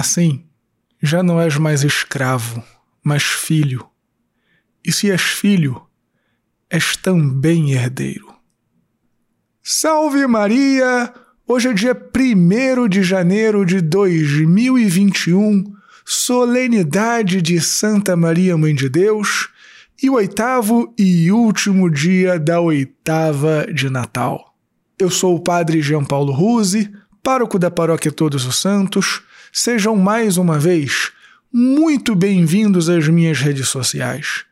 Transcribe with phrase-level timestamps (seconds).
[0.00, 0.46] Assim,
[1.02, 2.64] já não és mais escravo,
[3.04, 3.86] mas filho.
[4.82, 5.82] E se és filho,
[6.70, 8.32] és também herdeiro.
[9.62, 11.12] Salve Maria!
[11.46, 15.64] Hoje é dia 1 de janeiro de 2021,
[16.02, 19.50] solenidade de Santa Maria, Mãe de Deus,
[20.02, 24.56] e o oitavo e último dia da oitava de Natal.
[24.98, 26.90] Eu sou o Padre Jean Paulo Ruse,
[27.22, 29.28] pároco da Paróquia Todos os Santos.
[29.52, 31.10] Sejam mais uma vez
[31.52, 34.44] muito bem-vindos às minhas redes sociais.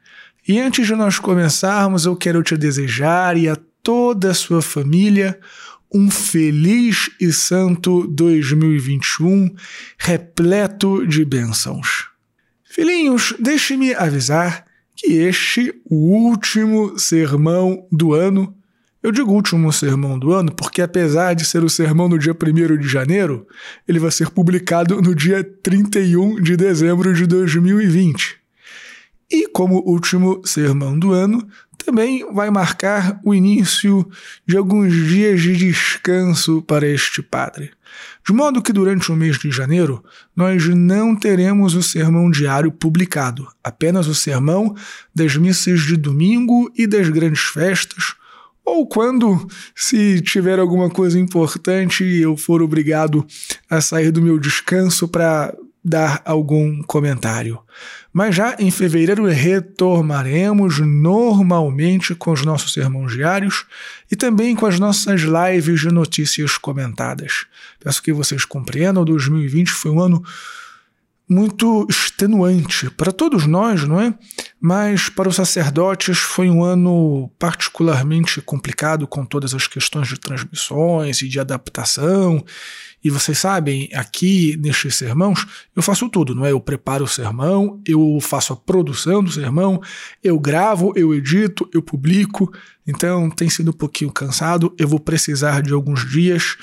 [0.47, 5.39] E antes de nós começarmos, eu quero te desejar e a toda a sua família
[5.95, 9.55] um feliz e santo 2021
[9.97, 12.09] repleto de bênçãos.
[12.65, 14.65] Filhinhos, deixe-me avisar
[14.97, 18.53] que este, o último sermão do ano,
[19.09, 22.77] eu digo último sermão do ano porque, apesar de ser o sermão no dia 1
[22.77, 23.47] de janeiro,
[23.89, 28.37] ele vai ser publicado no dia 31 de dezembro de 2020.
[29.31, 34.07] E, como último sermão do ano, também vai marcar o início
[34.47, 37.71] de alguns dias de descanso para este padre.
[38.27, 40.05] De modo que durante o mês de janeiro
[40.37, 44.77] nós não teremos o sermão diário publicado, apenas o sermão
[45.15, 48.19] das missas de domingo e das grandes festas,
[48.69, 53.27] ou quando, se tiver alguma coisa importante, eu for obrigado
[53.69, 57.59] a sair do meu descanso para dar algum comentário.
[58.13, 63.65] Mas já em fevereiro retornaremos normalmente com os nossos sermões diários
[64.11, 67.47] e também com as nossas lives de notícias comentadas.
[67.83, 70.23] Peço que vocês compreendam, 2020 foi um ano
[71.29, 74.15] muito extenuante para todos nós, não é?
[74.59, 81.21] Mas para os sacerdotes foi um ano particularmente complicado com todas as questões de transmissões
[81.21, 82.43] e de adaptação.
[83.05, 86.51] E vocês sabem, aqui nestes sermãos, eu faço tudo, não é?
[86.51, 89.81] Eu preparo o sermão, eu faço a produção do sermão,
[90.25, 92.53] eu gravo, eu edito, eu publico.
[92.87, 96.57] Então tem sido um pouquinho cansado, eu vou precisar de alguns dias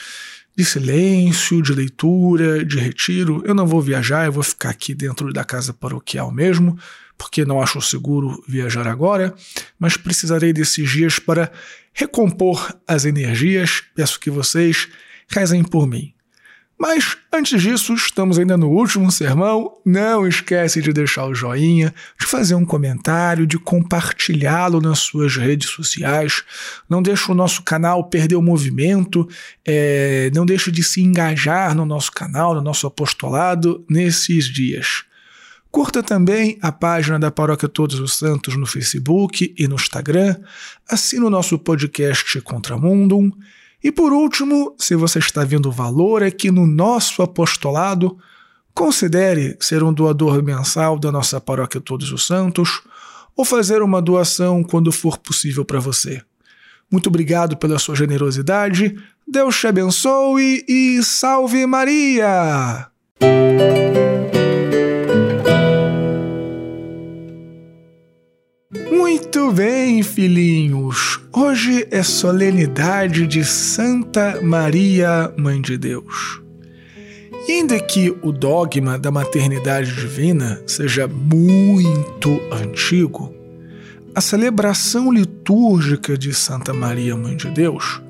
[0.55, 3.43] de silêncio, de leitura, de retiro.
[3.45, 6.77] Eu não vou viajar, eu vou ficar aqui dentro da casa paroquial mesmo,
[7.17, 9.35] porque não acho seguro viajar agora,
[9.77, 11.51] mas precisarei desses dias para
[11.93, 13.83] recompor as energias.
[13.93, 14.87] Peço que vocês
[15.27, 16.14] rezem por mim.
[16.77, 19.77] Mas antes disso, estamos ainda no último sermão.
[19.85, 25.69] Não esquece de deixar o joinha, de fazer um comentário, de compartilhá-lo nas suas redes
[25.69, 26.43] sociais.
[26.89, 29.27] Não deixe o nosso canal perder o movimento.
[29.65, 35.05] É, não deixe de se engajar no nosso canal, no nosso apostolado nesses dias.
[35.71, 40.37] Curta também a página da Paróquia Todos os Santos no Facebook e no Instagram.
[40.89, 43.31] Assine o nosso podcast Contramundum.
[43.85, 48.17] E por último, se você está vendo valor aqui no nosso apostolado,
[48.73, 52.81] considere ser um doador mensal da nossa paróquia Todos os Santos
[53.37, 56.19] ou fazer uma doação quando for possível para você.
[56.91, 58.95] Muito obrigado pela sua generosidade,
[59.27, 62.87] Deus te abençoe e salve Maria!
[68.89, 71.24] Muito bem, filhinhos.
[71.37, 76.41] Hoje é solenidade de Santa Maria, Mãe de Deus.
[77.45, 83.35] E ainda que o dogma da maternidade divina seja muito antigo,
[84.15, 88.01] a celebração litúrgica de Santa Maria, Mãe de Deus,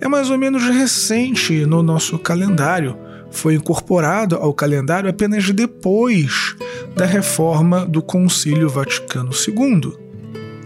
[0.00, 2.96] é mais ou menos recente no nosso calendário.
[3.32, 6.54] Foi incorporado ao calendário apenas depois
[6.94, 9.94] da reforma do Concílio Vaticano II.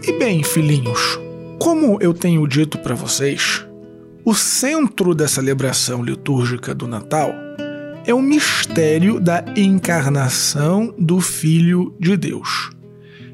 [0.03, 1.19] E bem, filhinhos,
[1.59, 3.65] como eu tenho dito para vocês,
[4.23, 7.31] o centro da celebração litúrgica do Natal
[8.05, 12.69] é o mistério da encarnação do Filho de Deus.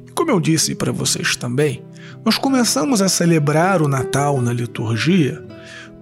[0.08, 1.84] E como eu disse para vocês também,
[2.26, 5.44] nós começamos a celebrar o Natal na liturgia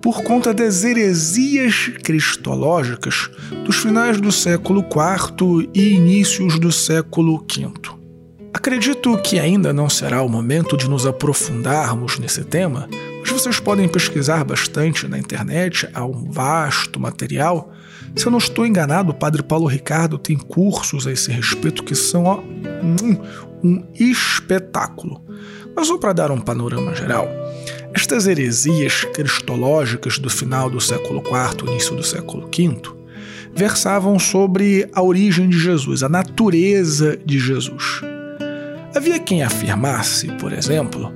[0.02, 3.30] por conta das heresias cristológicas
[3.66, 7.72] dos finais do século IV e inícios do século V.
[8.62, 12.88] Acredito que ainda não será o momento de nos aprofundarmos nesse tema,
[13.20, 17.74] mas vocês podem pesquisar bastante na internet, há um vasto material.
[18.16, 21.96] Se eu não estou enganado, o Padre Paulo Ricardo tem cursos a esse respeito que
[21.96, 25.26] são ó, um, um espetáculo.
[25.76, 27.28] Mas só para dar um panorama geral,
[27.96, 32.80] estas heresias cristológicas do final do século IV, início do século V,
[33.56, 38.11] versavam sobre a origem de Jesus, a natureza de Jesus.
[38.94, 41.14] Havia quem afirmasse, por exemplo,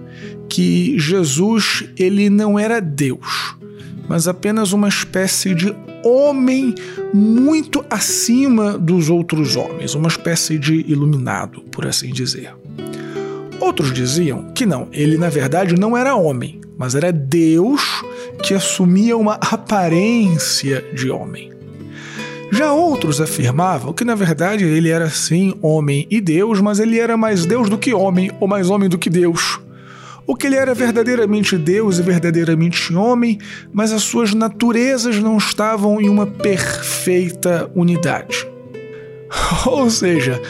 [0.49, 3.55] que Jesus ele não era Deus,
[4.07, 6.73] mas apenas uma espécie de homem
[7.13, 12.53] muito acima dos outros homens, uma espécie de iluminado, por assim dizer.
[13.59, 17.81] Outros diziam que não, ele na verdade não era homem, mas era Deus
[18.43, 21.54] que assumia uma aparência de homem.
[22.55, 27.17] Já outros afirmavam que na verdade ele era sim homem e Deus, mas ele era
[27.17, 29.59] mais Deus do que homem, ou mais homem do que Deus.
[30.25, 33.39] O que ele era verdadeiramente Deus e verdadeiramente homem,
[33.73, 38.47] mas as suas naturezas não estavam em uma perfeita unidade.
[39.67, 40.41] Ou seja,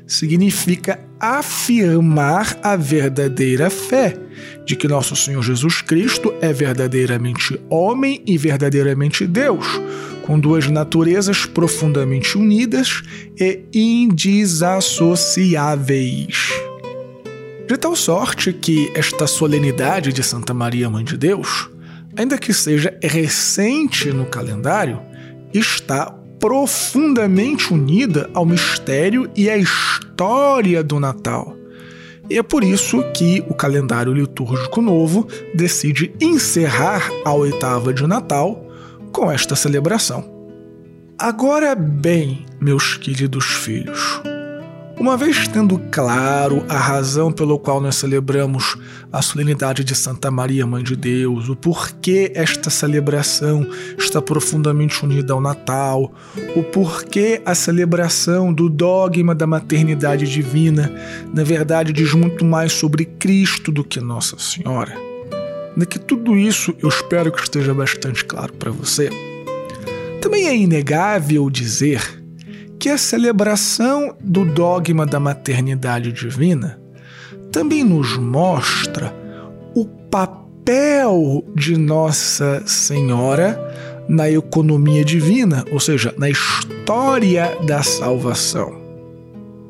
[0.08, 4.16] significa afirmar a verdadeira fé
[4.64, 9.66] de que nosso Senhor Jesus Cristo é verdadeiramente homem e verdadeiramente Deus,
[10.22, 13.02] com duas naturezas profundamente unidas
[13.38, 16.48] e indesassociáveis.
[17.66, 21.68] De tal sorte que esta solenidade de Santa Maria, Mãe de Deus,
[22.16, 25.02] ainda que seja recente no calendário,
[25.52, 31.56] está profundamente unida ao mistério e à história do Natal.
[32.30, 38.66] E é por isso que o calendário litúrgico novo decide encerrar a oitava de Natal
[39.12, 40.36] com esta celebração.
[41.18, 44.20] Agora bem, meus queridos filhos,
[45.00, 48.76] uma vez tendo claro a razão pelo qual nós celebramos
[49.12, 53.66] a solenidade de Santa Maria, Mãe de Deus, o porquê esta celebração
[53.98, 56.12] está profundamente unida ao Natal,
[56.54, 60.92] o porquê a celebração do dogma da maternidade divina,
[61.32, 64.94] na verdade, diz muito mais sobre Cristo do que Nossa Senhora.
[65.76, 69.10] De que tudo isso eu espero que esteja bastante claro para você.
[70.20, 72.02] Também é inegável dizer
[72.78, 76.77] que a celebração do dogma da maternidade divina
[77.58, 79.12] também nos mostra
[79.74, 83.58] o papel de Nossa Senhora
[84.08, 88.80] na economia divina, ou seja, na história da salvação.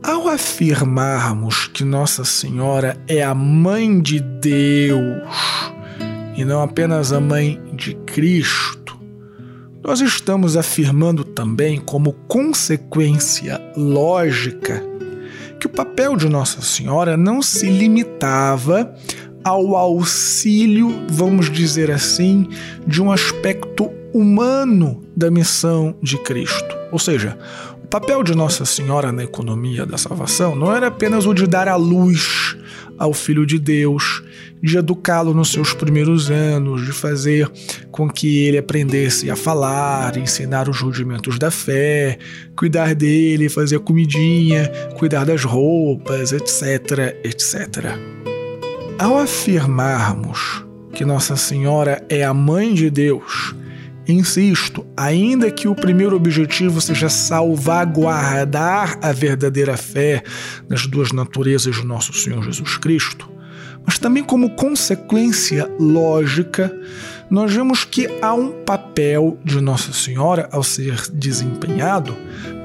[0.03, 5.73] Ao afirmarmos que Nossa Senhora é a mãe de Deus
[6.37, 9.01] e não apenas a mãe de Cristo,
[9.83, 14.85] nós estamos afirmando também, como consequência lógica,
[15.59, 18.95] que o papel de Nossa Senhora não se limitava
[19.45, 22.49] ao auxílio, vamos dizer assim,
[22.87, 26.77] de um aspecto humano da missão de Cristo.
[26.91, 27.39] Ou seja,
[27.83, 31.69] o papel de Nossa Senhora na economia da salvação não era apenas o de dar
[31.69, 32.57] a luz
[32.99, 34.23] ao Filho de Deus,
[34.63, 37.51] de educá-lo nos seus primeiros anos, de fazer
[37.91, 42.19] com que ele aprendesse a falar, ensinar os rudimentos da fé,
[42.57, 47.97] cuidar dele, fazer comidinha, cuidar das roupas, etc, etc.
[48.99, 53.55] Ao afirmarmos que Nossa Senhora é a mãe de Deus,
[54.09, 60.23] insisto, ainda que o primeiro objetivo seja salvaguardar a verdadeira fé
[60.69, 63.38] nas duas naturezas de nosso Senhor Jesus Cristo,
[63.89, 66.71] mas também como consequência lógica,
[67.31, 72.15] nós vemos que há um papel de Nossa Senhora ao ser desempenhado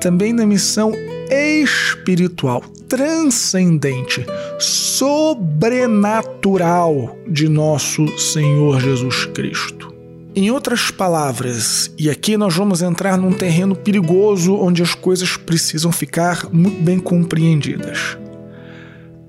[0.02, 0.92] também na missão
[1.32, 4.26] espiritual, transcendente,
[4.60, 9.94] sobrenatural de nosso Senhor Jesus Cristo.
[10.36, 15.90] Em outras palavras, e aqui nós vamos entrar num terreno perigoso onde as coisas precisam
[15.90, 18.18] ficar muito bem compreendidas.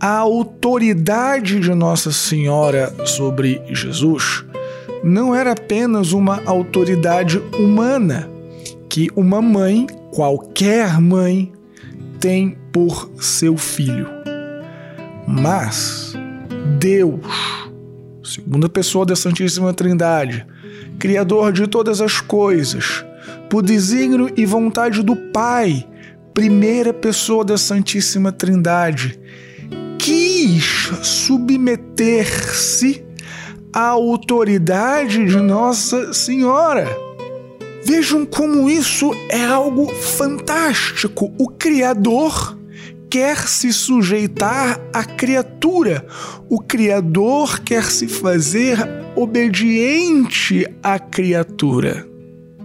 [0.06, 4.44] A autoridade de Nossa Senhora sobre Jesus
[5.02, 8.28] não era apenas uma autoridade humana
[8.87, 11.50] que uma mãe, qualquer mãe,
[12.20, 14.06] tem por seu filho.
[15.26, 16.12] Mas
[16.78, 17.25] Deus,
[18.23, 20.46] segunda pessoa da Santíssima Trindade,
[20.99, 23.02] Criador de todas as coisas,
[23.49, 25.88] por desígnio e vontade do Pai,
[26.34, 29.18] primeira pessoa da Santíssima Trindade,
[30.04, 33.02] quis submeter-se
[33.73, 36.87] à autoridade de Nossa Senhora.
[37.87, 41.32] Vejam como isso é algo fantástico.
[41.38, 42.58] O Criador
[43.08, 46.06] quer se sujeitar à criatura.
[46.50, 48.76] O Criador quer se fazer
[49.16, 52.06] obediente à criatura.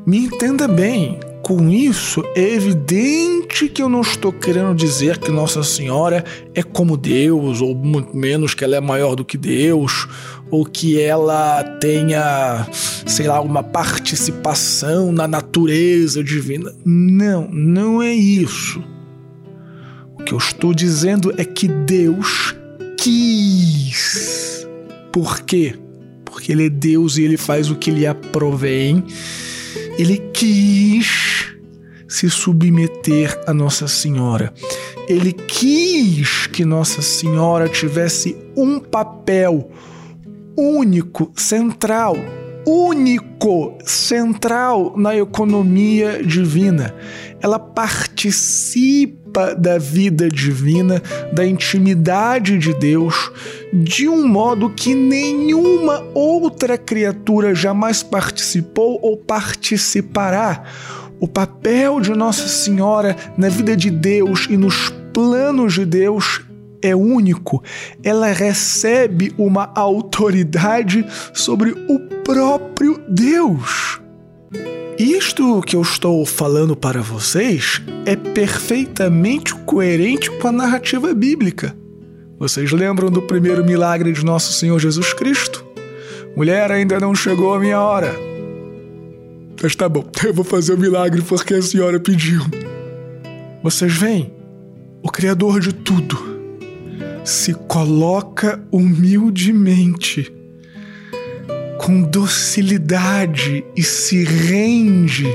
[0.06, 1.18] Me entenda bem,
[1.50, 6.96] com isso é evidente que eu não estou querendo dizer que Nossa Senhora é como
[6.96, 10.08] Deus, ou muito menos que ela é maior do que Deus,
[10.52, 16.72] ou que ela tenha, sei lá, uma participação na natureza divina.
[16.86, 18.84] Não, não é isso.
[20.20, 22.54] O que eu estou dizendo é que Deus
[22.96, 24.68] quis.
[25.12, 25.74] Por quê?
[26.24, 29.04] Porque Ele é Deus e Ele faz o que lhe aprovém.
[29.98, 31.29] Ele quis
[32.10, 34.52] se submeter a Nossa Senhora.
[35.08, 39.72] Ele quis que Nossa Senhora tivesse um papel
[40.58, 42.18] único, central,
[42.66, 46.94] único, central na economia divina.
[47.40, 51.02] Ela participa da vida divina,
[51.32, 53.32] da intimidade de Deus,
[53.72, 60.64] de um modo que nenhuma outra criatura jamais participou ou participará.
[61.20, 66.42] O papel de Nossa Senhora na vida de Deus e nos planos de Deus
[66.82, 67.62] é único,
[68.04, 74.00] ela recebe uma autoridade sobre o próprio Deus.
[74.98, 81.76] Isto que eu estou falando para vocês é perfeitamente coerente com a narrativa bíblica.
[82.38, 85.66] Vocês lembram do primeiro milagre de nosso Senhor Jesus Cristo?
[86.36, 88.29] Mulher, ainda não chegou a minha hora.
[89.62, 92.42] Mas tá bom, eu vou fazer o milagre porque a senhora pediu.
[93.62, 94.34] Vocês veem?
[95.04, 96.18] O Criador de tudo
[97.24, 100.34] se coloca humildemente,
[101.78, 105.28] com docilidade e se rende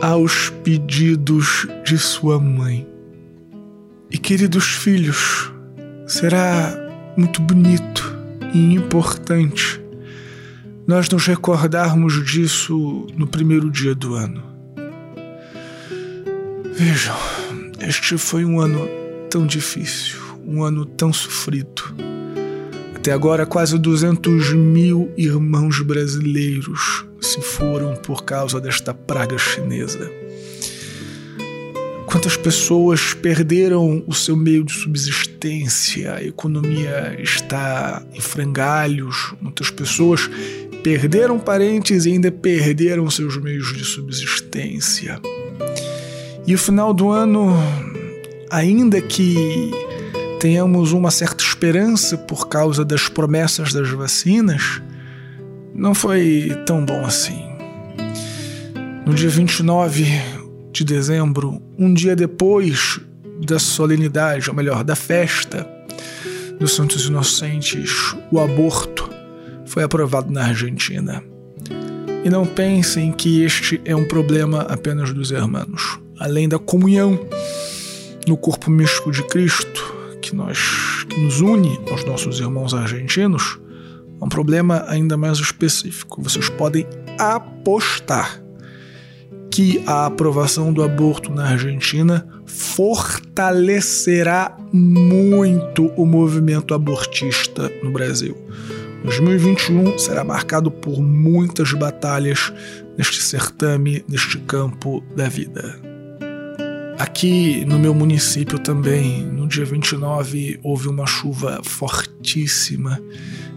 [0.00, 2.86] aos pedidos de sua mãe.
[4.10, 5.52] E queridos filhos,
[6.06, 6.74] será
[7.16, 8.16] muito bonito
[8.52, 9.85] e importante
[10.86, 14.42] nós nos recordarmos disso no primeiro dia do ano.
[16.74, 17.16] Vejam,
[17.80, 18.88] este foi um ano
[19.30, 21.82] tão difícil um ano tão sofrido.
[22.94, 30.10] Até agora, quase 200 mil irmãos brasileiros se foram por causa desta praga chinesa.
[32.06, 36.14] Quantas pessoas perderam o seu meio de subsistência?
[36.14, 39.34] A economia está em frangalhos.
[39.40, 40.30] Muitas pessoas
[40.86, 45.20] perderam parentes e ainda perderam seus meios de subsistência.
[46.46, 47.56] E o final do ano,
[48.48, 49.34] ainda que
[50.38, 54.80] tenhamos uma certa esperança por causa das promessas das vacinas,
[55.74, 57.42] não foi tão bom assim.
[59.04, 60.06] No dia 29
[60.70, 63.00] de dezembro, um dia depois
[63.44, 65.66] da solenidade, ou melhor, da festa
[66.60, 69.05] dos Santos Inocentes, o aborto
[69.76, 71.22] foi aprovado na Argentina.
[72.24, 76.00] E não pensem que este é um problema apenas dos irmãos.
[76.18, 77.20] Além da comunhão
[78.26, 83.60] no corpo místico de Cristo, que, nós, que nos une aos nossos irmãos argentinos
[84.18, 86.22] é um problema ainda mais específico.
[86.22, 86.86] Vocês podem
[87.18, 88.42] apostar
[89.50, 98.34] que a aprovação do aborto na Argentina fortalecerá muito o movimento abortista no Brasil.
[99.06, 102.52] 2021 será marcado por muitas batalhas
[102.98, 105.80] neste certame, neste campo da vida.
[106.98, 113.00] Aqui no meu município também, no dia 29, houve uma chuva fortíssima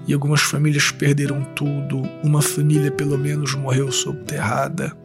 [0.07, 2.03] e algumas famílias perderam tudo.
[2.23, 4.95] Uma família, pelo menos, morreu soterrada.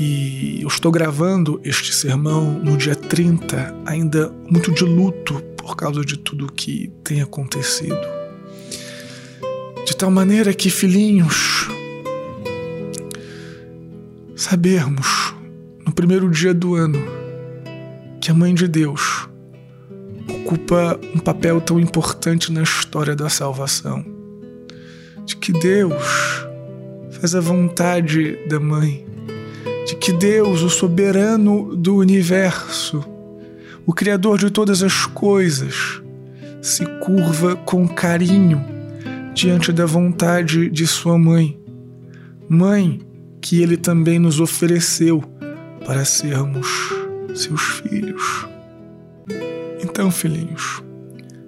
[0.00, 6.04] E eu estou gravando este sermão no dia 30, ainda muito de luto por causa
[6.04, 8.21] de tudo que tem acontecido.
[10.02, 11.68] Tal maneira que, filhinhos,
[14.34, 15.32] sabermos
[15.86, 16.98] no primeiro dia do ano
[18.20, 19.28] que a Mãe de Deus
[20.28, 24.04] ocupa um papel tão importante na história da salvação,
[25.24, 26.02] de que Deus
[27.12, 29.06] faz a vontade da Mãe,
[29.86, 33.04] de que Deus, o soberano do universo,
[33.86, 36.02] o Criador de todas as coisas,
[36.60, 38.81] se curva com carinho
[39.34, 41.58] diante da vontade de sua mãe.
[42.48, 43.00] Mãe
[43.40, 45.22] que ele também nos ofereceu
[45.84, 46.66] para sermos
[47.34, 48.46] seus filhos.
[49.82, 50.82] Então, filhinhos,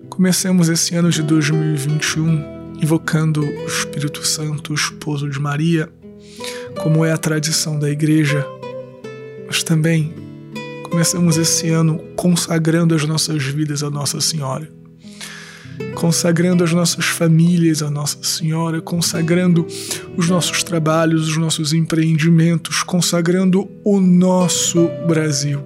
[0.08, 5.88] comecemos esse ano de 2021 invocando o Espírito Santo, o esposo de Maria,
[6.82, 8.44] como é a tradição da igreja,
[9.46, 10.12] mas também
[10.90, 14.68] começamos esse ano consagrando as nossas vidas a Nossa Senhora
[15.94, 19.66] consagrando as nossas famílias a Nossa Senhora, consagrando
[20.16, 25.62] os nossos trabalhos, os nossos empreendimentos, consagrando o nosso Brasil.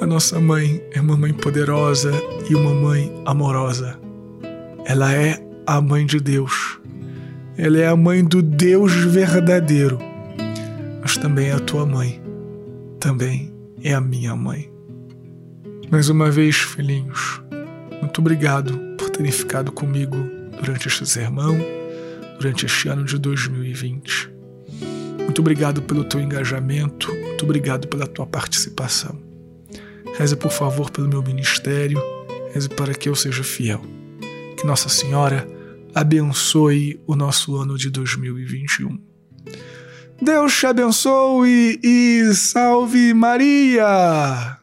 [0.00, 2.12] A nossa mãe é uma mãe poderosa
[2.48, 3.98] e uma mãe amorosa.
[4.86, 6.78] Ela é a mãe de Deus.
[7.56, 9.98] Ela é a mãe do Deus verdadeiro.
[11.02, 12.22] Mas também é a tua mãe.
[13.00, 13.52] Também
[13.82, 14.70] é a minha mãe.
[15.90, 17.42] Mais uma vez, filhinhos,
[18.00, 18.87] muito obrigado
[19.18, 20.16] terem ficado comigo
[20.60, 21.58] durante este sermão,
[22.38, 24.30] durante este ano de 2020.
[25.24, 29.20] Muito obrigado pelo teu engajamento, muito obrigado pela tua participação.
[30.16, 32.00] Reze, por favor, pelo meu ministério,
[32.54, 33.82] reze para que eu seja fiel.
[34.56, 35.46] Que Nossa Senhora
[35.92, 39.00] abençoe o nosso ano de 2021.
[40.22, 44.57] Deus te abençoe e salve Maria!